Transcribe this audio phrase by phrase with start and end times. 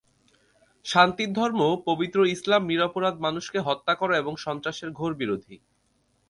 [0.85, 5.55] শান্তির ধর্ম পবিত্র ইসলাম নিরপরাধ মানুষকে হত্যা করা এবং সন্ত্রাসের ঘোর বিরোধী।